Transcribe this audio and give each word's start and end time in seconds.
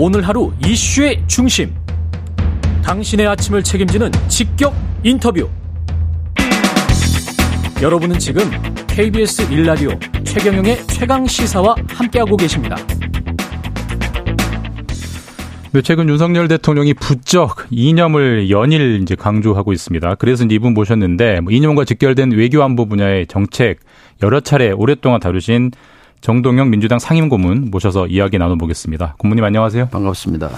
오늘 0.00 0.22
하루 0.22 0.52
이슈의 0.64 1.24
중심. 1.26 1.74
당신의 2.84 3.26
아침을 3.26 3.64
책임지는 3.64 4.12
직격 4.28 4.72
인터뷰. 5.02 5.50
여러분은 7.82 8.16
지금 8.20 8.42
KBS 8.86 9.52
일라디오 9.52 9.90
최경영의 10.22 10.86
최강 10.86 11.26
시사와 11.26 11.74
함께하고 11.88 12.36
계십니다. 12.36 12.76
네, 15.72 15.82
최근 15.82 16.08
윤석열 16.08 16.46
대통령이 16.46 16.94
부쩍 16.94 17.66
이념을 17.70 18.50
연일 18.50 19.00
이제 19.02 19.16
강조하고 19.16 19.72
있습니다. 19.72 20.14
그래서 20.14 20.44
이분 20.48 20.74
모셨는데 20.74 21.40
뭐 21.40 21.52
이념과 21.52 21.84
직결된 21.84 22.30
외교안보 22.30 22.86
분야의 22.86 23.26
정책 23.26 23.80
여러 24.22 24.38
차례 24.38 24.70
오랫동안 24.70 25.18
다루신 25.18 25.72
정동영 26.20 26.70
민주당 26.70 26.98
상임고문 26.98 27.70
모셔서 27.70 28.06
이야기 28.06 28.38
나눠보겠습니다. 28.38 29.14
고문님 29.18 29.44
안녕하세요. 29.44 29.88
반갑습니다. 29.88 30.50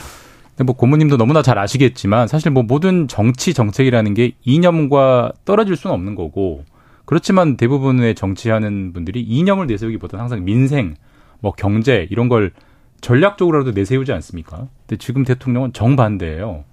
뭐 0.65 0.75
고문님도 0.75 1.17
너무나 1.17 1.43
잘 1.43 1.59
아시겠지만 1.59 2.29
사실 2.29 2.51
뭐 2.51 2.63
모든 2.63 3.09
정치 3.09 3.55
정책이라는 3.55 4.15
게 4.15 4.33
이념과 4.45 5.33
떨어질 5.45 5.77
수는 5.77 5.95
없는 5.95 6.15
거고 6.15 6.65
그렇지만 7.07 7.57
대부분의 7.57 8.15
정치하는 8.15 8.93
분들이 8.93 9.21
이념을 9.21 9.67
내세우기보다는 9.67 10.21
항상 10.21 10.45
민생, 10.45 10.97
뭐 11.41 11.53
경제 11.53 12.07
이런 12.11 12.29
걸 12.29 12.53
전략적으로라도 13.01 13.73
내세우지 13.73 14.13
않습니까? 14.13 14.69
근데 14.87 14.99
지금 14.99 15.25
대통령은 15.25 15.73
정반대예요. 15.73 16.65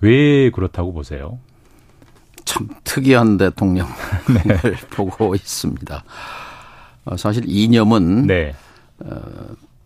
왜 0.00 0.50
그렇다고 0.50 0.92
보세요? 0.92 1.38
참 2.44 2.68
특이한 2.84 3.36
대통령을 3.36 3.92
네. 4.46 4.72
보고 4.90 5.34
있습니다. 5.34 6.04
어, 7.08 7.16
사실 7.16 7.44
이념은 7.46 8.26
네. 8.26 8.54
어, 9.00 9.20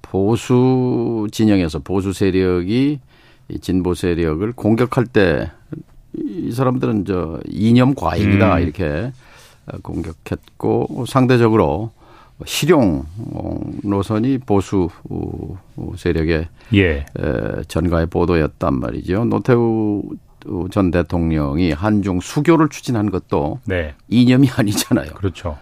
보수 0.02 1.26
진영에서 1.32 1.78
보수 1.80 2.12
세력이 2.12 3.00
진보 3.60 3.94
세력을 3.94 4.52
공격할 4.52 5.06
때 5.06 5.50
이 6.14 6.52
사람들은 6.52 7.04
저 7.06 7.40
이념 7.48 7.94
과잉이다 7.94 8.56
음. 8.56 8.62
이렇게 8.62 9.12
공격했고 9.82 11.06
상대적으로 11.06 11.90
실용 12.44 13.04
노선이 13.82 14.38
보수 14.38 14.88
세력의 15.96 16.48
예. 16.74 17.04
전가의 17.68 18.06
보도였단 18.06 18.78
말이죠. 18.78 19.24
노태우 19.24 20.02
전 20.70 20.90
대통령이 20.90 21.70
한중 21.72 22.20
수교를 22.20 22.68
추진한 22.68 23.10
것도 23.10 23.60
네. 23.64 23.94
이념이 24.08 24.50
아니잖아요. 24.50 25.12
그렇죠. 25.14 25.56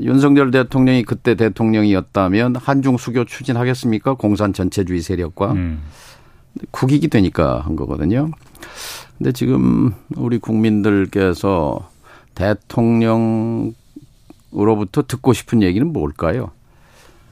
윤석열 0.00 0.50
대통령이 0.50 1.04
그때 1.04 1.34
대통령이었다면 1.34 2.56
한중 2.56 2.96
수교 2.96 3.24
추진하겠습니까? 3.24 4.14
공산 4.14 4.52
전체주의 4.52 5.00
세력과 5.00 5.52
음. 5.52 5.82
국익이 6.70 7.08
되니까 7.08 7.60
한 7.60 7.76
거거든요. 7.76 8.30
근데 9.18 9.32
지금 9.32 9.92
우리 10.16 10.38
국민들께서 10.38 11.88
대통령 12.34 13.74
으로부터 14.56 15.02
듣고 15.02 15.32
싶은 15.32 15.62
얘기는 15.62 15.86
뭘까요? 15.92 16.50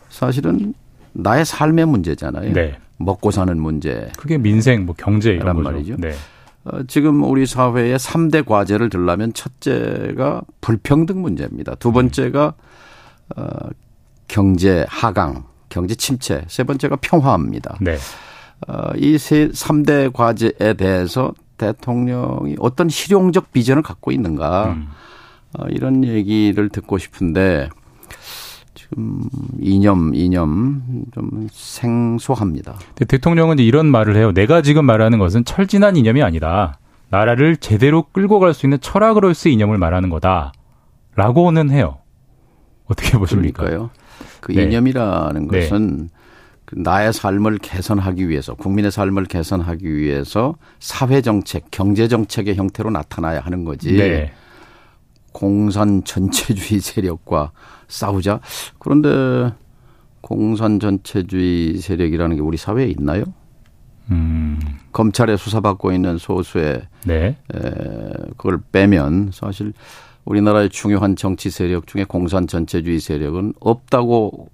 사실은 0.09 0.75
나의 1.13 1.45
삶의 1.45 1.87
문제잖아요. 1.87 2.53
네. 2.53 2.79
먹고 2.99 3.31
사는 3.31 3.57
문제. 3.61 4.11
그게 4.19 4.39
민생, 4.39 4.87
뭐 4.87 4.95
경제 4.97 5.33
이런 5.33 5.57
거죠. 5.57 5.71
말이죠. 5.71 5.97
네. 5.99 6.13
어, 6.65 6.83
지금 6.87 7.25
우리 7.25 7.47
사회의 7.47 7.97
3대 7.97 8.45
과제를 8.45 8.89
들라면 8.89 9.33
첫째가 9.33 10.43
불평등 10.61 11.23
문제입니다. 11.23 11.75
두 11.77 11.93
번째가 11.93 12.55
어, 13.37 13.45
경제 14.29 14.87
하강, 14.89 15.45
경제 15.69 15.95
침체. 15.95 16.45
세 16.49 16.65
번째가 16.65 16.97
평화입니다. 16.97 17.79
네. 17.81 17.97
어, 18.69 18.91
이세 18.97 19.49
3대 19.49 20.13
과제에 20.13 20.75
대해서 20.75 21.33
대통령이 21.59 22.57
어떤 22.59 22.89
실용적 22.89 23.53
비전을 23.53 23.83
갖고 23.83 24.13
있는가. 24.13 24.73
음. 24.73 24.89
어, 25.59 25.67
이런 25.69 26.05
얘기를 26.05 26.69
듣고 26.69 26.99
싶은데 26.99 27.69
지금 28.75 29.23
이념 29.61 30.15
이념 30.15 30.83
좀 31.13 31.49
생소합니다. 31.53 32.77
대통령은 33.07 33.59
이런 33.59 33.87
말을 33.87 34.17
해요. 34.17 34.33
내가 34.33 34.63
지금 34.63 34.85
말하는 34.85 35.19
것은 35.19 35.45
철진한 35.45 35.97
이념이 35.97 36.23
아니다. 36.23 36.79
나라를 37.11 37.57
제대로 37.59 38.03
끌고 38.03 38.41
갈 38.41 38.55
수 38.55 38.67
있는 38.67 38.81
철학으로서의 38.81 39.53
이념을 39.55 39.77
말하는 39.79 40.09
거다 40.09 40.53
라고는 41.17 41.71
해요. 41.71 41.99
어떻게 42.87 43.19
보십니까? 43.19 43.65
그러니까요. 43.65 43.91
그 44.41 44.53
네. 44.53 44.63
이념이라는 44.65 45.49
네. 45.49 45.61
것은 45.61 46.09
네. 46.09 46.09
나의 46.75 47.13
삶을 47.13 47.59
개선하기 47.59 48.29
위해서 48.31 48.55
국민의 48.55 48.91
삶을 48.91 49.27
개선하기 49.27 49.95
위해서 49.95 50.55
사회 50.81 51.21
정책, 51.21 51.67
경제 51.71 52.09
정책의 52.09 52.55
형태로 52.57 52.91
나타나야 52.91 53.41
하는 53.41 53.65
거지. 53.65 53.93
네. 53.93 54.33
공산 55.33 56.05
전체주의 56.05 56.81
세력과 56.81 57.53
싸우자. 57.89 58.41
그런데 58.79 59.53
공산 60.21 60.79
전체주의 60.79 61.79
세력이라는 61.79 62.37
게 62.37 62.43
우리 62.43 62.57
사회에 62.57 62.87
있나요? 62.87 63.25
음. 64.11 64.61
검찰에 64.93 65.37
수사받고 65.37 65.93
있는 65.93 66.19
소수의 66.19 66.83
네. 67.05 67.37
에, 67.55 68.13
그걸 68.37 68.61
빼면 68.73 69.31
사실 69.33 69.73
우리나라의 70.25 70.69
중요한 70.69 71.17
정치 71.17 71.51
세력 71.51 71.87
중에 71.87 72.05
공산 72.05 72.47
전체주의 72.47 73.01
세력은 73.01 73.55
없다고 73.61 74.49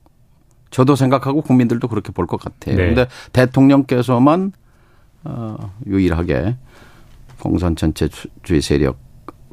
저도 0.71 0.97
생각하고 0.97 1.43
국민들도 1.43 1.89
그렇게 1.89 2.13
볼 2.13 2.27
것 2.27 2.41
같아요. 2.41 2.77
네. 2.77 2.87
근데 2.87 3.07
대통령께서만 3.33 4.53
어, 5.25 5.57
유일하게 5.87 6.57
공산 7.41 7.75
전체주의 7.75 8.61
세력 8.63 8.99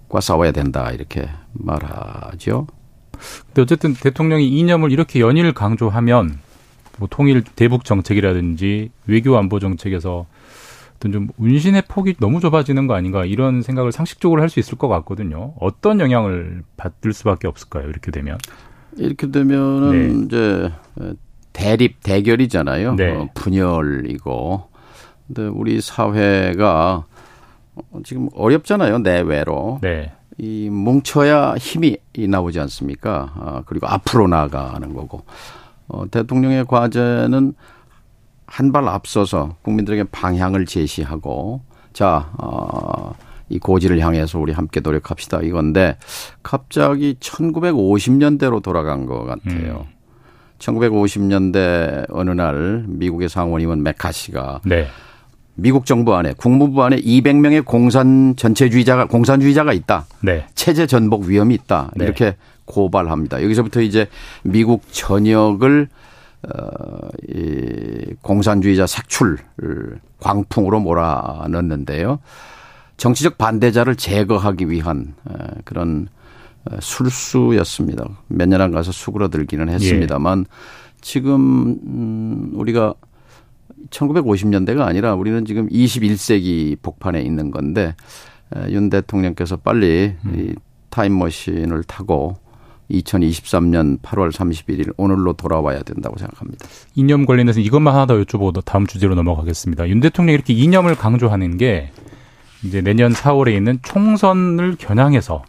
과 0.09 0.21
싸워야 0.21 0.51
된다 0.51 0.91
이렇게 0.91 1.27
말하죠. 1.53 2.67
근데 3.47 3.61
어쨌든 3.61 3.93
대통령이 3.93 4.47
이념을 4.47 4.91
이렇게 4.91 5.19
연일 5.19 5.53
강조하면 5.53 6.37
뭐 6.97 7.07
통일 7.09 7.43
대북 7.43 7.85
정책이라든지 7.85 8.91
외교 9.07 9.37
안보 9.37 9.59
정책에서 9.59 10.25
어떤 10.97 11.11
좀 11.11 11.27
운신의 11.37 11.83
폭이 11.87 12.15
너무 12.19 12.39
좁아지는 12.39 12.87
거 12.87 12.93
아닌가 12.93 13.25
이런 13.25 13.61
생각을 13.61 13.91
상식적으로 13.91 14.41
할 14.41 14.49
수 14.49 14.59
있을 14.59 14.77
것 14.77 14.87
같거든요. 14.87 15.53
어떤 15.59 15.99
영향을 15.99 16.63
받을 16.77 17.11
수밖에 17.13 17.47
없을까요? 17.47 17.89
이렇게 17.89 18.11
되면 18.11 18.37
이렇게 18.97 19.29
되면은 19.29 19.91
네. 19.91 20.25
이제 20.25 20.71
대립 21.51 22.01
대결이잖아요. 22.03 22.95
네. 22.95 23.11
어, 23.11 23.29
분열이고. 23.33 24.69
근데 25.27 25.47
우리 25.47 25.81
사회가 25.81 27.05
어, 27.09 27.14
지금 28.03 28.29
어렵잖아요 28.33 28.99
내외로. 28.99 29.79
네. 29.81 30.11
이 30.37 30.69
뭉쳐야 30.69 31.55
힘이 31.55 31.97
나오지 32.17 32.59
않습니까? 32.59 33.33
아, 33.35 33.63
그리고 33.65 33.87
앞으로 33.87 34.27
나아가는 34.27 34.93
거고. 34.93 35.23
어, 35.87 36.09
대통령의 36.09 36.65
과제는 36.65 37.53
한 38.47 38.71
발 38.71 38.87
앞서서 38.87 39.55
국민들에게 39.63 40.05
방향을 40.11 40.65
제시하고 40.65 41.61
자, 41.93 42.31
어, 42.37 43.13
이 43.49 43.59
고지를 43.59 43.99
향해서 43.99 44.39
우리 44.39 44.51
함께 44.53 44.79
노력합시다 44.81 45.41
이건데 45.41 45.97
갑자기 46.43 47.15
1950년대로 47.19 48.61
돌아간 48.61 49.05
것 49.05 49.23
같아요. 49.23 49.87
음. 49.87 49.95
1950년대 50.59 52.05
어느 52.09 52.31
날 52.31 52.85
미국의 52.87 53.29
상원의원 53.29 53.83
메카시가 53.83 54.61
네. 54.65 54.87
미국 55.55 55.85
정부 55.85 56.15
안에 56.15 56.33
국무부 56.37 56.83
안에 56.83 56.97
200명의 56.97 57.63
공산 57.65 58.35
전체주의자가 58.35 59.07
공산주의자가 59.07 59.73
있다. 59.73 60.05
네. 60.21 60.45
체제 60.55 60.85
전복 60.85 61.23
위험이 61.23 61.55
있다. 61.55 61.91
네. 61.95 62.05
이렇게 62.05 62.35
고발합니다. 62.65 63.41
여기서부터 63.43 63.81
이제 63.81 64.07
미국 64.43 64.83
전역을 64.91 65.87
어이 66.43 68.13
공산주의자 68.21 68.85
색출 68.87 69.37
광풍으로 70.19 70.79
몰아넣는데요. 70.79 72.19
정치적 72.97 73.37
반대자를 73.37 73.95
제거하기 73.95 74.69
위한 74.69 75.15
그런 75.63 76.07
술수였습니다. 76.79 78.05
몇 78.27 78.47
년 78.49 78.61
안 78.61 78.71
가서 78.71 78.91
수그러들기는 78.91 79.69
했습니다만 79.69 80.45
예. 80.47 80.55
지금 81.01 81.77
음 81.85 82.51
우리가 82.53 82.93
1950년대가 83.89 84.81
아니라 84.81 85.15
우리는 85.15 85.45
지금 85.45 85.67
21세기 85.69 86.77
복판에 86.81 87.21
있는 87.21 87.51
건데 87.51 87.95
윤 88.69 88.89
대통령께서 88.89 89.57
빨리 89.57 90.15
음. 90.25 90.33
이 90.35 90.55
타임머신을 90.89 91.83
타고 91.83 92.37
2023년 92.89 93.99
8월 94.01 94.31
31일 94.31 94.93
오늘로 94.97 95.33
돌아와야 95.33 95.81
된다고 95.81 96.17
생각합니다. 96.17 96.67
이념 96.93 97.25
관련해서 97.25 97.59
이것만 97.59 97.93
하나 97.93 98.05
더 98.05 98.15
여쭤보고 98.15 98.63
다음 98.63 98.85
주제로 98.85 99.15
넘어가겠습니다. 99.15 99.89
윤 99.89 99.99
대통령이 99.99 100.35
이렇게 100.35 100.53
이념을 100.53 100.95
강조하는 100.95 101.57
게 101.57 101.91
이제 102.63 102.81
내년 102.81 103.11
4월에 103.11 103.55
있는 103.55 103.79
총선을 103.81 104.75
겨냥해서 104.77 105.43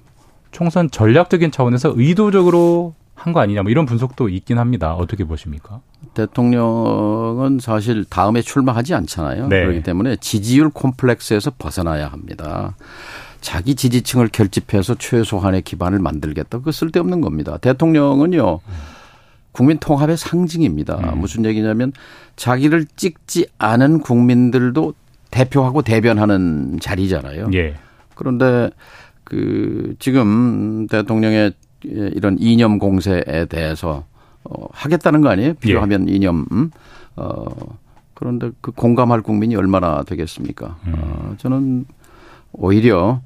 총선 0.50 0.90
전략적인 0.90 1.50
차원에서 1.50 1.92
의도적으로 1.94 2.94
한 3.16 3.32
거 3.32 3.40
아니냐 3.40 3.62
뭐 3.62 3.70
이런 3.70 3.86
분석도 3.86 4.28
있긴 4.28 4.58
합니다. 4.58 4.94
어떻게 4.94 5.24
보십니까? 5.24 5.80
대통령은 6.14 7.58
사실 7.60 8.04
다음에 8.04 8.40
출마하지 8.42 8.94
않잖아요. 8.94 9.48
네. 9.48 9.62
그렇기 9.62 9.82
때문에 9.82 10.16
지지율 10.16 10.70
콤플렉스에서 10.70 11.52
벗어나야 11.58 12.08
합니다. 12.08 12.76
자기 13.40 13.74
지지층을 13.74 14.28
결집해서 14.28 14.94
최소한의 14.96 15.62
기반을 15.62 15.98
만들겠다. 15.98 16.60
그 16.60 16.72
쓸데없는 16.72 17.20
겁니다. 17.20 17.58
대통령은요. 17.58 18.60
국민 19.52 19.78
통합의 19.78 20.16
상징입니다. 20.16 21.12
음. 21.14 21.18
무슨 21.18 21.44
얘기냐면 21.46 21.92
자기를 22.36 22.86
찍지 22.96 23.46
않은 23.58 24.00
국민들도 24.00 24.94
대표하고 25.30 25.82
대변하는 25.82 26.78
자리잖아요. 26.80 27.48
예. 27.54 27.74
그런데 28.14 28.70
그 29.24 29.94
지금 29.98 30.86
대통령의 30.88 31.52
이런 31.86 32.36
이념 32.38 32.78
공세에 32.78 33.46
대해서 33.48 34.04
어, 34.44 34.68
하겠다는 34.72 35.20
거 35.20 35.28
아니에요? 35.28 35.54
필요하면 35.54 36.08
예. 36.08 36.14
이념. 36.14 36.46
음? 36.52 36.70
어, 37.16 37.44
그런데 38.14 38.50
그 38.60 38.70
공감할 38.72 39.22
국민이 39.22 39.56
얼마나 39.56 40.02
되겠습니까? 40.02 40.76
음. 40.86 40.94
어, 40.96 41.34
저는 41.38 41.84
오히려 42.52 43.20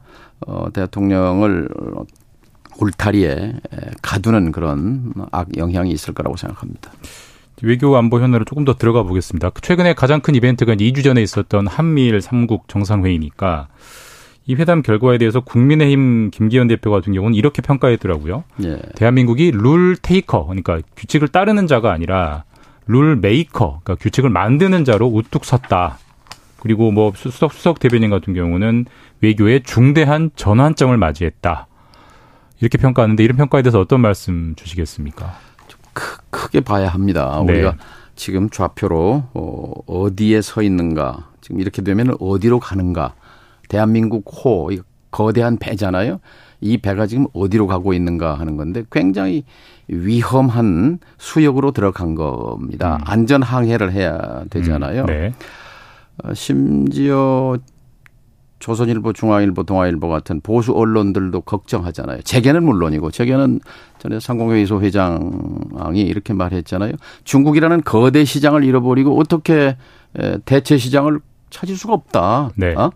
어, 0.46 0.66
대통령을 0.72 1.68
울타리에 2.80 3.54
가두는 4.00 4.52
그런 4.52 5.12
악 5.32 5.56
영향이 5.56 5.90
있을 5.90 6.14
거라고 6.14 6.36
생각합니다. 6.36 6.90
외교 7.62 7.94
안보 7.96 8.18
현안으로 8.18 8.44
조금 8.46 8.64
더 8.64 8.74
들어가 8.74 9.02
보겠습니다. 9.02 9.50
최근에 9.60 9.92
가장 9.92 10.20
큰 10.20 10.34
이벤트가 10.34 10.74
2주 10.74 11.04
전에 11.04 11.22
있었던 11.22 11.66
한미일 11.66 12.18
3국 12.18 12.68
정상회의니까 12.68 13.68
이 14.46 14.54
회담 14.54 14.82
결과에 14.82 15.18
대해서 15.18 15.40
국민의힘 15.40 16.30
김기현 16.30 16.66
대표 16.68 16.90
같은 16.90 17.12
경우는 17.12 17.34
이렇게 17.34 17.62
평가했더라고요. 17.62 18.44
예. 18.64 18.80
대한민국이 18.96 19.52
rule 19.52 19.96
taker, 19.96 20.46
그러니까 20.46 20.80
규칙을 20.96 21.28
따르는 21.28 21.66
자가 21.66 21.92
아니라 21.92 22.44
rule 22.86 23.16
maker, 23.16 23.80
그러니까 23.84 23.94
규칙을 23.96 24.30
만드는 24.30 24.84
자로 24.84 25.06
우뚝 25.06 25.44
섰다. 25.44 25.98
그리고 26.58 26.90
뭐 26.90 27.12
수석 27.14 27.52
수석 27.52 27.78
대변인 27.78 28.10
같은 28.10 28.34
경우는 28.34 28.86
외교에 29.20 29.60
중대한 29.60 30.30
전환점을 30.36 30.96
맞이했다. 30.96 31.66
이렇게 32.60 32.78
평가하는데 32.78 33.22
이런 33.22 33.36
평가에 33.36 33.62
대해서 33.62 33.80
어떤 33.80 34.00
말씀 34.00 34.54
주시겠습니까? 34.56 35.32
크, 35.92 36.18
크게 36.30 36.60
봐야 36.60 36.88
합니다. 36.88 37.42
네. 37.46 37.52
우리가 37.52 37.76
지금 38.16 38.50
좌표로 38.50 39.24
어, 39.32 39.72
어디에 39.86 40.42
서 40.42 40.62
있는가, 40.62 41.28
지금 41.40 41.60
이렇게 41.60 41.82
되면 41.82 42.14
어디로 42.20 42.60
가는가. 42.60 43.14
대한민국 43.70 44.24
호, 44.26 44.70
거대한 45.12 45.56
배잖아요. 45.56 46.20
이 46.60 46.76
배가 46.76 47.06
지금 47.06 47.26
어디로 47.32 47.68
가고 47.68 47.94
있는가 47.94 48.34
하는 48.34 48.56
건데 48.56 48.82
굉장히 48.90 49.44
위험한 49.88 50.98
수역으로 51.18 51.70
들어간 51.70 52.14
겁니다. 52.16 52.96
음. 52.96 53.04
안전 53.06 53.42
항해를 53.42 53.92
해야 53.92 54.44
되잖아요. 54.50 55.02
음. 55.02 55.06
네. 55.06 55.32
어, 56.22 56.34
심지어 56.34 57.56
조선일보, 58.58 59.14
중앙일보, 59.14 59.62
동아일보 59.62 60.08
같은 60.08 60.40
보수 60.42 60.72
언론들도 60.72 61.40
걱정하잖아요. 61.42 62.22
재계는 62.22 62.62
물론이고 62.62 63.10
재계는 63.10 63.60
전에 63.98 64.20
상공회의소 64.20 64.82
회장이 64.82 66.00
이렇게 66.02 66.34
말했잖아요. 66.34 66.92
중국이라는 67.24 67.82
거대 67.82 68.24
시장을 68.24 68.64
잃어버리고 68.64 69.18
어떻게 69.18 69.76
대체 70.44 70.76
시장을 70.76 71.20
찾을 71.48 71.76
수가 71.76 71.94
없다. 71.94 72.50
네. 72.56 72.74
어? 72.74 72.90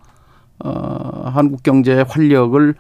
어, 0.59 1.31
한국 1.35 1.63
경제의 1.63 2.05
활력을 2.09 2.75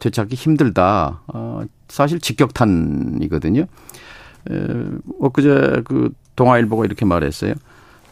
되찾기 0.00 0.34
힘들다. 0.34 1.20
어, 1.26 1.62
사실 1.88 2.20
직격탄이거든요. 2.20 3.62
에, 3.62 4.68
엊그제 5.20 5.82
그 5.84 6.10
동아일보가 6.36 6.84
이렇게 6.84 7.04
말했어요. 7.04 7.54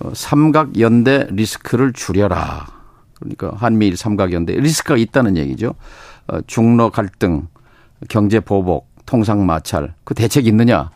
어, 0.01 0.12
삼각 0.15 0.79
연대 0.79 1.27
리스크를 1.31 1.93
줄여라. 1.93 2.67
그러니까 3.19 3.53
한미일 3.57 3.97
삼각 3.97 4.33
연대 4.33 4.55
리스크가 4.55 4.97
있다는 4.97 5.37
얘기죠. 5.37 5.75
어, 6.29 6.41
중러 6.47 6.91
갈등, 6.91 7.49
경제 8.09 8.41
보복, 8.41 8.89
통상 9.07 9.45
마찰 9.45 9.95
그 10.05 10.15
대책이 10.15 10.49
있느냐? 10.49 10.91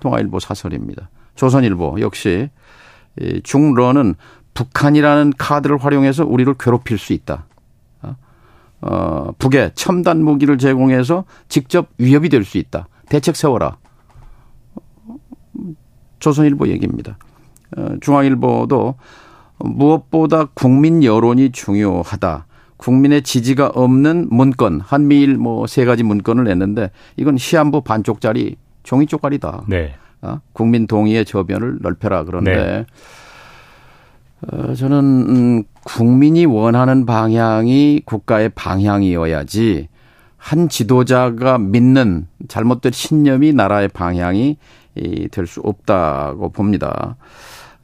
동아일보 0.00 0.40
사설입니다. 0.40 1.10
조선일보 1.34 2.00
역시 2.00 2.50
이 3.20 3.40
중러는 3.42 4.14
북한이라는 4.56 5.34
카드를 5.38 5.76
활용해서 5.76 6.24
우리를 6.24 6.52
괴롭힐 6.58 6.98
수 6.98 7.12
있다. 7.12 7.46
어, 8.82 9.32
북에 9.38 9.70
첨단 9.74 10.22
무기를 10.22 10.58
제공해서 10.58 11.24
직접 11.48 11.88
위협이 11.98 12.28
될 12.28 12.44
수 12.44 12.58
있다. 12.58 12.88
대책 13.08 13.34
세워라. 13.36 13.78
조선일보 16.18 16.68
얘기입니다. 16.68 17.18
어, 17.76 17.86
중앙일보도 18.00 18.94
무엇보다 19.58 20.46
국민 20.54 21.02
여론이 21.02 21.52
중요하다. 21.52 22.46
국민의 22.76 23.22
지지가 23.22 23.68
없는 23.74 24.28
문건, 24.30 24.80
한미일 24.82 25.36
뭐 25.38 25.66
세 25.66 25.84
가지 25.86 26.02
문건을 26.02 26.44
냈는데 26.44 26.90
이건 27.16 27.38
시한부 27.38 27.80
반쪽짜리 27.80 28.56
종이 28.82 29.06
쪽짜리다. 29.06 29.64
네. 29.68 29.94
어? 30.22 30.40
국민 30.52 30.86
동의의 30.86 31.24
저변을 31.24 31.78
넓혀라. 31.80 32.24
그런데 32.24 32.54
네. 32.54 32.86
어, 34.42 34.74
저는 34.74 34.98
음, 35.28 35.62
국민이 35.84 36.44
원하는 36.46 37.06
방향이 37.06 38.02
국가의 38.04 38.50
방향이어야지 38.50 39.88
한 40.36 40.68
지도자가 40.68 41.58
믿는 41.58 42.28
잘못된 42.48 42.92
신념이 42.92 43.52
나라의 43.52 43.88
방향이 43.88 44.58
될 45.30 45.46
수 45.46 45.60
없다고 45.60 46.50
봅니다. 46.50 47.16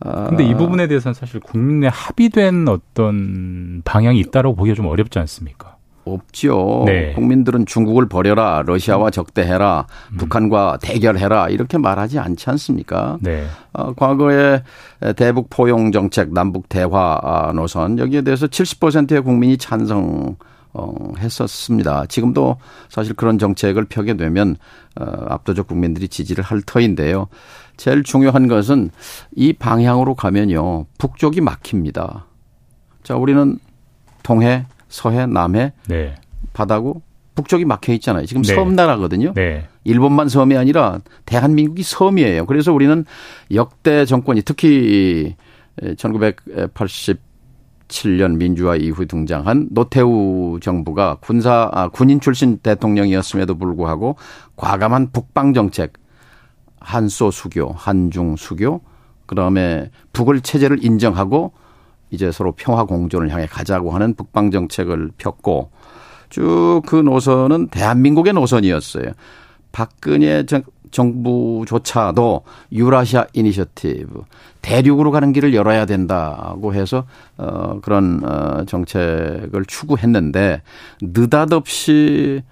근데 0.00 0.44
이 0.44 0.54
부분에 0.54 0.88
대해서는 0.88 1.14
사실 1.14 1.38
국민의 1.40 1.90
합의된 1.90 2.66
어떤 2.68 3.82
방향이 3.84 4.18
있다고 4.20 4.54
보기가 4.56 4.74
좀 4.74 4.86
어렵지 4.86 5.18
않습니까? 5.20 5.76
없죠. 6.04 6.84
네. 6.86 7.12
국민들은 7.12 7.66
중국을 7.66 8.08
버려라, 8.08 8.62
러시아와 8.66 9.10
적대해라, 9.10 9.86
음. 10.12 10.16
북한과 10.16 10.78
대결해라 10.82 11.48
이렇게 11.48 11.78
말하지 11.78 12.18
않지 12.18 12.50
않습니까? 12.50 13.18
네. 13.20 13.44
어, 13.72 13.92
과거에 13.94 14.62
대북 15.16 15.48
포용 15.50 15.92
정책, 15.92 16.32
남북 16.32 16.68
대화 16.68 17.52
노선 17.54 17.98
여기에 17.98 18.22
대해서 18.22 18.46
70%의 18.46 19.22
국민이 19.22 19.56
찬성. 19.56 20.36
어, 20.74 21.12
했었습니다. 21.18 22.06
지금도 22.06 22.56
사실 22.88 23.14
그런 23.14 23.38
정책을 23.38 23.84
펴게 23.84 24.16
되면 24.16 24.56
어, 24.98 25.04
압도적 25.28 25.66
국민들이 25.66 26.08
지지를 26.08 26.42
할 26.42 26.62
터인데요. 26.62 27.28
제일 27.76 28.02
중요한 28.02 28.48
것은 28.48 28.90
이 29.34 29.52
방향으로 29.52 30.14
가면요. 30.14 30.86
북쪽이 30.96 31.42
막힙니다. 31.42 32.26
자, 33.02 33.16
우리는 33.16 33.58
동해, 34.22 34.64
서해, 34.92 35.26
남해 35.26 35.72
네. 35.88 36.14
바다고 36.52 37.02
북쪽이 37.34 37.64
막혀 37.64 37.94
있잖아요. 37.94 38.26
지금 38.26 38.42
네. 38.42 38.54
섬 38.54 38.76
나라거든요. 38.76 39.32
네. 39.34 39.66
일본만 39.84 40.28
섬이 40.28 40.54
아니라 40.56 41.00
대한민국이 41.24 41.82
섬이에요. 41.82 42.44
그래서 42.46 42.74
우리는 42.74 43.04
역대 43.52 44.04
정권이 44.04 44.42
특히 44.42 45.34
1987년 45.80 48.36
민주화 48.36 48.76
이후 48.76 49.06
등장한 49.06 49.68
노태우 49.70 50.60
정부가 50.60 51.16
군사 51.20 51.70
아, 51.72 51.88
군인 51.88 52.20
출신 52.20 52.58
대통령이었음에도 52.58 53.56
불구하고 53.56 54.16
과감한 54.56 55.12
북방 55.12 55.54
정책, 55.54 55.94
한소 56.80 57.30
수교, 57.30 57.72
한중 57.72 58.36
수교, 58.36 58.82
그다음에 59.24 59.90
북을 60.12 60.42
체제를 60.42 60.84
인정하고 60.84 61.54
이제 62.12 62.30
서로 62.30 62.52
평화 62.52 62.84
공존을 62.84 63.30
향해 63.30 63.46
가자고 63.46 63.90
하는 63.90 64.14
북방 64.14 64.52
정책을 64.52 65.10
폈고 65.18 65.70
쭉 66.30 66.82
그 66.86 66.96
노선은 66.96 67.68
대한민국의 67.68 68.32
노선이었어요. 68.34 69.12
박근혜 69.72 70.44
정부조차도 70.90 72.42
유라시아 72.70 73.26
이니셔티브 73.32 74.24
대륙으로 74.60 75.10
가는 75.10 75.32
길을 75.32 75.54
열어야 75.54 75.86
된다고 75.86 76.74
해서 76.74 77.06
어 77.38 77.80
그런 77.80 78.22
어 78.24 78.64
정책을 78.66 79.64
추구했는데 79.66 80.62
느닷없이 81.00 82.42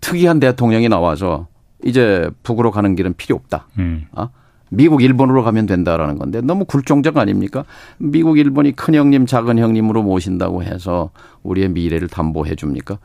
특이한 0.00 0.38
대통령이 0.38 0.88
나와서 0.88 1.48
이제 1.84 2.30
북으로 2.44 2.70
가는 2.70 2.94
길은 2.94 3.14
필요 3.14 3.34
없다. 3.36 3.66
음. 3.78 4.06
어? 4.12 4.28
미국, 4.68 5.02
일본으로 5.02 5.44
가면 5.44 5.66
된다라는 5.66 6.18
건데 6.18 6.40
너무 6.40 6.64
굴종적 6.64 7.16
아닙니까? 7.16 7.64
미국, 7.98 8.38
일본이 8.38 8.72
큰 8.72 8.94
형님, 8.94 9.26
작은 9.26 9.58
형님으로 9.58 10.02
모신다고 10.02 10.62
해서 10.62 11.10
우리의 11.42 11.68
미래를 11.70 12.08
담보해 12.08 12.54
줍니까? 12.54 12.98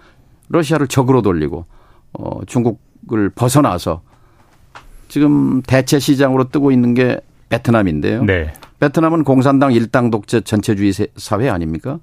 러시아를 0.50 0.88
적으로 0.88 1.22
돌리고 1.22 1.66
어 2.14 2.46
중국을 2.46 3.30
벗어나서 3.30 4.02
지금 5.08 5.62
대체 5.62 6.00
시장으로 6.00 6.50
뜨고 6.50 6.72
있는 6.72 6.94
게 6.94 7.20
베트남인데요. 7.50 8.24
네. 8.24 8.54
베트남은 8.80 9.24
공산당 9.24 9.74
일당 9.74 10.10
독재 10.10 10.42
전체주의 10.42 10.94
사회 11.16 11.50
아닙니까? 11.50 12.00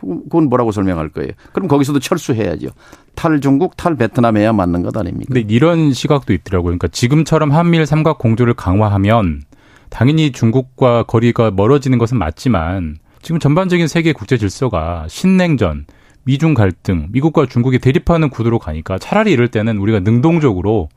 그건 0.00 0.48
뭐라고 0.48 0.72
설명할 0.72 1.08
거예요? 1.10 1.30
그럼 1.52 1.68
거기서도 1.68 1.98
철수해야죠. 2.00 2.68
탈 3.14 3.40
중국, 3.40 3.76
탈 3.76 3.96
베트남 3.96 4.36
해야 4.36 4.52
맞는 4.52 4.82
것 4.82 4.96
아닙니까? 4.96 5.32
근데 5.32 5.52
이런 5.54 5.92
시각도 5.92 6.32
있더라고요. 6.32 6.68
그러니까 6.70 6.88
지금처럼 6.88 7.52
한미일 7.52 7.86
삼각 7.86 8.18
공조를 8.18 8.54
강화하면 8.54 9.42
당연히 9.88 10.32
중국과 10.32 11.02
거리가 11.04 11.50
멀어지는 11.50 11.98
것은 11.98 12.16
맞지만 12.18 12.96
지금 13.22 13.38
전반적인 13.38 13.86
세계 13.88 14.12
국제 14.12 14.38
질서가 14.38 15.06
신냉전, 15.08 15.84
미중 16.24 16.54
갈등, 16.54 17.08
미국과 17.10 17.46
중국이 17.46 17.78
대립하는 17.78 18.30
구도로 18.30 18.58
가니까 18.58 18.98
차라리 18.98 19.32
이럴 19.32 19.48
때는 19.48 19.78
우리가 19.78 20.00
능동적으로 20.00 20.88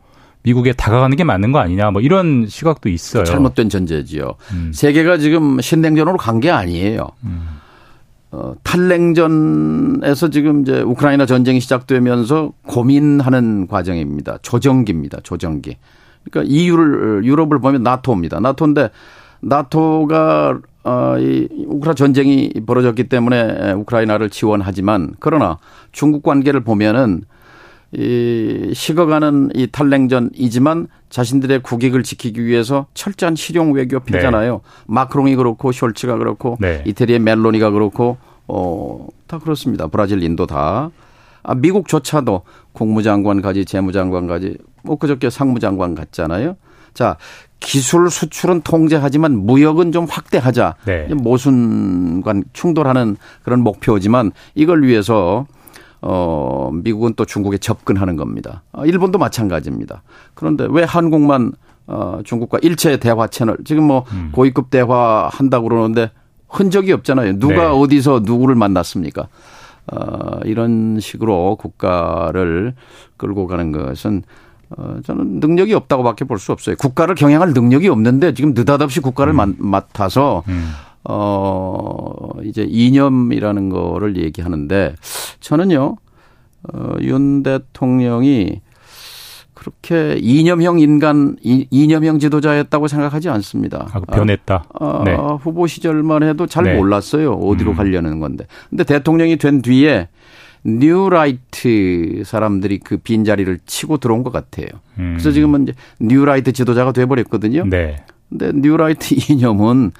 미국에 0.43 0.73
다가가는 0.73 1.15
게 1.15 1.23
맞는 1.23 1.51
거 1.53 1.59
아니냐 1.59 1.91
뭐 1.91 2.01
이런 2.01 2.47
시각도 2.47 2.89
있어요. 2.89 3.23
잘못된 3.23 3.69
전제지요. 3.69 4.33
음. 4.51 4.71
세계가 4.73 5.17
지금 5.17 5.59
신냉전으로 5.61 6.17
간 6.17 6.39
게 6.41 6.51
아니에요. 6.51 7.07
음. 7.23 7.47
어, 8.33 8.55
탈냉전에서 8.63 10.31
지금 10.31 10.61
이제 10.61 10.81
우크라이나 10.81 11.27
전쟁이 11.27 11.59
시작되면서 11.59 12.51
고민하는 12.65 13.67
과정입니다. 13.67 14.39
조정기입니다. 14.41 15.19
조정기. 15.21 15.77
그러니까 16.23 16.51
EU를 16.51 17.23
유럽을 17.25 17.59
보면 17.59 17.83
나토입니다. 17.83 18.39
나토인데 18.39 18.89
나토가 19.41 20.59
어, 20.83 21.15
이 21.19 21.47
우크라 21.67 21.93
전쟁이 21.93 22.51
벌어졌기 22.65 23.07
때문에 23.07 23.73
우크라이나를 23.73 24.31
지원하지만 24.31 25.13
그러나 25.19 25.59
중국 25.91 26.23
관계를 26.23 26.61
보면은 26.61 27.25
이 27.95 28.71
식어가는 28.73 29.51
이 29.53 29.67
탈냉전이지만 29.67 30.87
자신들의 31.09 31.61
국익을 31.61 32.01
지키기 32.01 32.43
위해서 32.43 32.87
철저한 32.95 33.35
실용 33.35 33.73
외교 33.73 33.99
피잖아요. 33.99 34.53
네. 34.53 34.59
마크롱이 34.87 35.35
그렇고 35.35 35.71
숄츠가 35.71 36.17
그렇고 36.17 36.57
네. 36.59 36.83
이태리의 36.87 37.19
멜로니가 37.19 37.69
그렇고 37.69 38.17
어, 38.47 39.07
다 39.27 39.37
그렇습니다. 39.37 39.87
브라질, 39.87 40.23
인도 40.23 40.47
다. 40.47 40.89
아, 41.43 41.55
미국조차도 41.55 42.41
국무장관까지 42.71 43.65
재무장관까지 43.65 44.57
뭐 44.83 44.95
그저께 44.97 45.29
상무장관 45.29 45.93
같잖아요. 45.93 46.55
자, 46.93 47.17
기술 47.59 48.09
수출은 48.09 48.61
통제하지만 48.61 49.37
무역은 49.45 49.91
좀 49.91 50.05
확대하자. 50.05 50.75
네. 50.85 51.07
모순간 51.13 52.43
충돌하는 52.53 53.17
그런 53.43 53.61
목표지만 53.61 54.31
이걸 54.55 54.83
위해서 54.83 55.45
어, 56.05 56.69
미국은 56.73 57.13
또 57.15 57.23
중국에 57.23 57.57
접근하는 57.57 58.17
겁니다. 58.17 58.61
아, 58.73 58.85
일본도 58.85 59.17
마찬가지입니다. 59.19 60.03
그런데 60.33 60.67
왜 60.69 60.83
한국만 60.83 61.53
어, 61.87 62.19
중국과 62.23 62.59
일체 62.61 62.97
대화 62.97 63.27
채널 63.27 63.57
지금 63.63 63.83
뭐 63.85 64.05
음. 64.11 64.29
고위급 64.33 64.69
대화 64.69 65.29
한다고 65.31 65.69
그러는데 65.69 66.11
흔적이 66.49 66.91
없잖아요. 66.93 67.39
누가 67.39 67.55
네. 67.55 67.61
어디서 67.63 68.21
누구를 68.23 68.55
만났습니까? 68.55 69.27
어, 69.91 70.39
이런 70.45 70.99
식으로 70.99 71.55
국가를 71.55 72.73
끌고 73.17 73.47
가는 73.47 73.71
것은 73.71 74.23
어, 74.75 74.97
저는 75.05 75.39
능력이 75.39 75.73
없다고밖에 75.73 76.25
볼 76.25 76.37
수 76.37 76.51
없어요. 76.51 76.75
국가를 76.77 77.15
경영할 77.15 77.53
능력이 77.53 77.87
없는데 77.87 78.33
지금 78.33 78.53
느닷없이 78.53 78.99
국가를 78.99 79.33
음. 79.33 79.55
맡아서 79.57 80.43
음. 80.47 80.71
어, 81.05 82.29
이제 82.43 82.65
이념이라는 82.67 83.69
거를 83.69 84.17
얘기하는데 84.17 84.95
저는요, 85.39 85.97
어, 86.73 86.95
윤 87.01 87.43
대통령이 87.43 88.61
그렇게 89.53 90.17
이념형 90.19 90.79
인간, 90.79 91.37
이념형 91.41 92.19
지도자였다고 92.19 92.87
생각하지 92.87 93.29
않습니다. 93.29 93.87
아, 93.93 93.99
변했다. 94.01 94.65
아, 94.77 95.01
네. 95.05 95.15
후보 95.15 95.67
시절만 95.67 96.23
해도 96.23 96.47
잘 96.47 96.65
네. 96.65 96.75
몰랐어요. 96.75 97.33
어디로 97.33 97.71
음. 97.71 97.75
가려는 97.75 98.19
건데. 98.19 98.45
근데 98.69 98.83
대통령이 98.83 99.37
된 99.37 99.61
뒤에 99.61 100.09
뉴라이트 100.65 102.23
사람들이 102.25 102.79
그 102.79 102.97
빈자리를 102.97 103.59
치고 103.65 103.97
들어온 103.97 104.23
것 104.23 104.33
같아요. 104.33 104.67
음. 104.99 105.13
그래서 105.13 105.31
지금은 105.31 105.63
이제 105.63 105.73
뉴라이트 105.99 106.51
지도자가 106.51 106.91
돼버렸거든요. 106.91 107.65
네. 107.65 108.03
근데 108.29 108.51
뉴라이트 108.53 109.15
이념은 109.31 109.91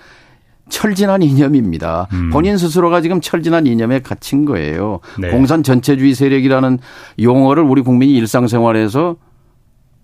철진한 0.70 1.22
이념입니다. 1.22 2.08
음. 2.14 2.30
본인 2.30 2.58
스스로가 2.58 3.02
지금 3.02 3.22
철진한 3.22 3.68
이념에 3.68 4.00
갇힌 4.00 4.46
거예요. 4.46 5.00
네. 5.20 5.30
공산 5.30 5.64
전체주의 5.64 6.14
세력이라는 6.14 6.80
용어를 7.22 7.64
우리 7.64 7.82
국민이 7.82 8.14
일상생활에서 8.16 9.18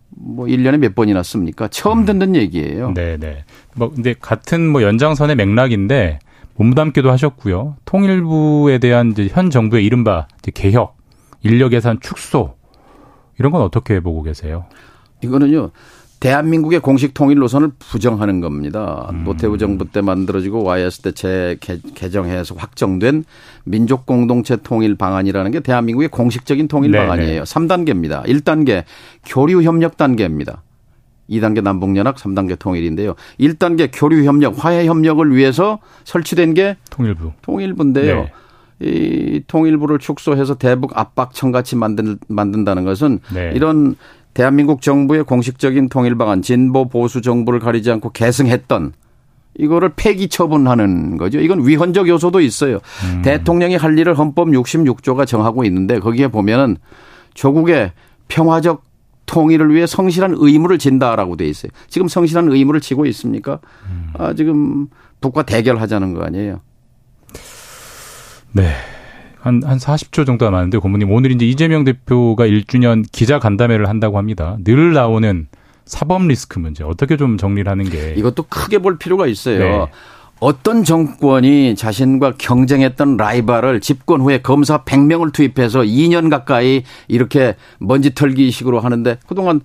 뭐 0.10 0.48
1년에 0.48 0.78
몇 0.78 0.96
번이나 0.96 1.24
씁니까? 1.24 1.68
처음 1.70 2.00
음. 2.00 2.06
듣는 2.06 2.30
음. 2.30 2.36
얘기예요. 2.36 2.92
네, 2.94 3.18
네. 3.18 3.46
뭐 3.76 3.90
근데 3.90 4.14
같은 4.20 4.68
뭐 4.68 4.82
연장선의 4.84 5.36
맥락인데 5.36 6.20
몸담기도 6.56 7.10
하셨고요. 7.10 7.78
통일부에 7.86 8.80
대한 8.80 9.12
이제 9.12 9.30
현 9.32 9.50
정부의 9.50 9.86
이른바 9.86 10.28
이제 10.40 10.52
개혁, 10.54 10.98
인력 11.42 11.72
예산 11.72 12.00
축소 12.02 12.56
이런 13.38 13.54
건 13.54 13.62
어떻게 13.62 14.02
보고 14.02 14.24
계세요? 14.24 14.66
이거는요. 15.22 15.72
대한민국의 16.20 16.82
공식 16.82 17.14
통일 17.14 17.40
노선을 17.40 17.72
부정하는 17.80 18.42
겁니다. 18.42 19.08
음. 19.12 19.24
노태우 19.24 19.58
정부 19.58 19.86
때 19.90 20.02
만들어지고 20.02 20.64
YS 20.64 21.02
때 21.02 21.12
재개정해서 21.14 22.56
확정된 22.56 23.24
민족 23.64 24.06
공동체 24.06 24.58
통일 24.58 24.96
방안이라는 24.96 25.52
게 25.52 25.60
대한민국의 25.62 26.10
공식적인 26.10 26.68
통일 26.68 26.92
네네. 26.92 27.08
방안이에요. 27.08 27.44
3단계입니다. 27.44 28.26
1단계 28.26 28.84
교류 29.26 29.64
협력 29.64 29.96
단계입니다. 29.96 30.62
2단계 31.30 31.62
남북연합, 31.62 32.18
3단계 32.18 32.58
통일인데요. 32.60 33.14
1단계 33.40 33.90
교류 33.94 34.24
협력, 34.26 34.64
화해 34.64 34.88
협력을 34.88 35.34
위해서 35.34 35.80
설치된 36.04 36.54
게 36.54 36.76
통일부. 36.90 37.32
통일부인데요. 37.44 38.16
네. 38.24 38.32
이 38.82 39.44
통일부를 39.48 40.00
축소해서 40.00 40.56
대북 40.56 40.98
압박청 40.98 41.52
같이 41.52 41.76
만든 41.76 42.18
만든다는 42.30 42.86
것은 42.86 43.20
네. 43.34 43.52
이런 43.54 43.96
대한민국 44.34 44.82
정부의 44.82 45.24
공식적인 45.24 45.90
통일 45.90 46.16
방안 46.16 46.42
진보 46.42 46.88
보수 46.88 47.22
정부를 47.22 47.60
가리지 47.60 47.92
않고 47.92 48.12
계승했던 48.12 48.94
이거를 49.58 49.94
폐기 49.96 50.30
처분하는 50.30 51.18
거죠. 51.18 51.40
이건 51.40 51.68
위헌적 51.68 52.08
요소도 52.08 52.40
있어요. 52.40 52.80
음. 53.04 53.22
대통령이 53.24 53.76
할 53.76 53.98
일을 53.98 54.18
헌법 54.18 54.48
66조가 54.50 55.28
정하고 55.28 55.66
있는데 55.66 56.00
거기에 56.00 56.30
보면은 56.30 56.78
조국의 57.34 57.92
평화적 58.28 58.84
통일을 59.26 59.74
위해 59.74 59.86
성실한 59.86 60.36
의무를 60.38 60.80
진다라고 60.80 61.36
돼 61.36 61.46
있어요. 61.46 61.72
지금 61.88 62.08
성실한 62.08 62.52
의무를 62.52 62.80
지고 62.82 63.06
있습니까? 63.08 63.60
음. 63.90 64.14
아, 64.18 64.34
지금 64.34 64.88
북과 65.22 65.44
대결하자는 65.44 66.14
거 66.14 66.24
아니에요. 66.24 66.62
네. 68.54 68.72
한, 69.40 69.62
한 69.64 69.78
40초 69.78 70.26
정도가 70.26 70.52
많은데, 70.52 70.78
고모님. 70.78 71.12
오늘 71.12 71.32
이제 71.32 71.46
이재명 71.46 71.84
대표가 71.84 72.46
1주년 72.46 73.06
기자 73.12 73.40
간담회를 73.40 73.88
한다고 73.88 74.18
합니다. 74.18 74.58
늘 74.64 74.94
나오는 74.94 75.48
사법 75.86 76.24
리스크 76.28 76.60
문제. 76.60 76.84
어떻게 76.84 77.18
좀 77.18 77.38
정리를 77.38 77.70
하는 77.70 77.86
게. 77.86 78.14
이것도 78.18 78.44
크게 78.44 78.80
볼 78.80 78.98
필요가 78.98 79.28
있어요. 79.28 79.60
네. 79.60 79.86
어떤 80.42 80.84
정권이 80.86 81.76
자신과 81.76 82.36
경쟁했던 82.38 83.18
라이벌을 83.18 83.82
집권 83.82 84.22
후에 84.22 84.42
검사 84.42 84.84
100명을 84.84 85.34
투입해서 85.34 85.82
2년 85.82 86.30
가까이 86.30 86.84
이렇게 87.10 87.56
먼지 87.80 88.14
털기식으로 88.14 88.80
하는데 88.80 89.18
그동안 89.28 89.60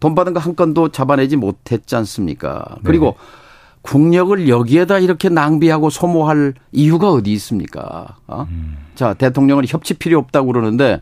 돈 0.00 0.14
받은 0.16 0.34
거 0.34 0.40
한 0.40 0.56
건도 0.56 0.88
잡아내지 0.90 1.36
못했지 1.36 1.94
않습니까? 1.94 2.64
그리고 2.82 3.16
네. 3.18 3.45
국력을 3.86 4.48
여기에다 4.48 4.98
이렇게 4.98 5.28
낭비하고 5.28 5.90
소모할 5.90 6.54
이유가 6.72 7.12
어디 7.12 7.32
있습니까? 7.34 8.16
어? 8.26 8.46
음. 8.50 8.76
자, 8.96 9.14
대통령은 9.14 9.64
협치 9.66 9.94
필요 9.94 10.18
없다고 10.18 10.48
그러는데 10.48 11.00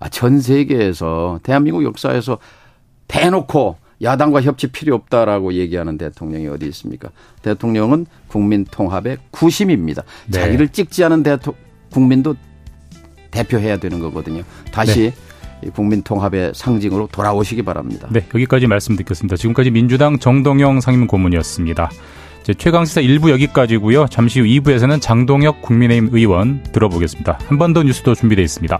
아, 0.00 0.08
전 0.08 0.40
세계에서 0.40 1.40
대한민국 1.42 1.84
역사에서 1.84 2.38
대놓고 3.08 3.76
야당과 4.02 4.40
협치 4.42 4.68
필요 4.68 4.94
없다라고 4.94 5.52
얘기하는 5.54 5.98
대통령이 5.98 6.46
어디 6.48 6.66
있습니까? 6.68 7.10
대통령은 7.42 8.06
국민 8.28 8.64
통합의 8.64 9.18
구심입니다. 9.30 10.02
네. 10.28 10.40
자기를 10.40 10.68
찍지 10.68 11.04
않은 11.04 11.22
대통 11.22 11.54
국민도 11.92 12.36
대표해야 13.30 13.76
되는 13.76 14.00
거거든요. 14.00 14.44
다시 14.72 15.10
네. 15.10 15.27
국민 15.74 16.02
통합의 16.02 16.52
상징으로 16.54 17.08
돌아오시기 17.10 17.62
바랍니다. 17.62 18.08
네, 18.10 18.24
여기까지 18.34 18.66
말씀 18.66 18.96
듣겠습니다. 18.96 19.36
지금까지 19.36 19.70
민주당 19.70 20.18
정동영 20.18 20.80
상임 20.80 21.06
고문이었습니다. 21.06 21.90
최강시사 22.56 23.02
1부 23.02 23.28
여기까지고요. 23.30 24.06
잠시 24.06 24.40
후 24.40 24.46
2부에서는 24.46 25.00
장동혁 25.02 25.60
국민의힘 25.62 26.08
의원 26.12 26.62
들어보겠습니다. 26.72 27.38
한 27.46 27.58
번 27.58 27.74
더 27.74 27.82
뉴스도 27.82 28.14
준비되어 28.14 28.42
있습니다. 28.42 28.78